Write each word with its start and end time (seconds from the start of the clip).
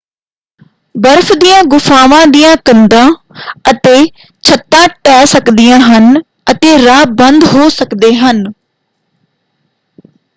ਬਰਫ਼ 0.95 1.31
ਦੀਆਂ 1.33 1.61
ਗੁਫ਼ਾਵਾਂ 1.65 2.25
ਦੀਆਂ 2.27 2.55
ਕੰਧਾਂ 2.65 3.05
ਅਤੇ 3.71 3.93
ਛੱਤਾਂ 4.43 4.87
ਢਹਿ 5.05 5.25
ਸਕਦੀਆਂ 5.27 5.79
ਹਨ 5.81 6.19
ਅਤੇ 6.51 6.77
ਰਾਹ 6.85 7.05
ਬੰਦ 7.15 7.43
ਹੋ 7.53 7.69
ਸਕਦੇ 7.71 8.13
ਹਨ। 8.15 8.43